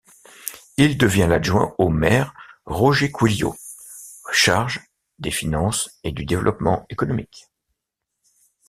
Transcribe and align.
Il 0.77 0.97
devient 0.97 1.27
l'adjoint 1.29 1.75
au 1.77 1.89
maire 1.89 2.33
Roger 2.65 3.11
Quilliot, 3.11 3.55
charge 4.33 4.81
des 5.19 5.29
finances 5.29 5.91
et 6.03 6.11
du 6.11 6.25
développement 6.25 6.87
économique. 6.89 7.45